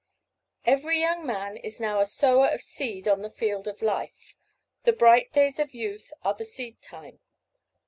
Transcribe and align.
_Every 0.65 0.99
young 0.99 1.27
man 1.27 1.57
is 1.57 1.79
now 1.79 1.99
a 1.99 2.07
sower 2.07 2.47
of 2.47 2.61
seed 2.63 3.07
on 3.07 3.21
the 3.21 3.29
field 3.29 3.67
of 3.67 3.83
life. 3.83 4.35
The 4.81 4.93
bright 4.93 5.31
days 5.31 5.59
of 5.59 5.75
youth 5.75 6.11
are 6.23 6.33
the 6.33 6.43
seed 6.43 6.81
time. 6.81 7.19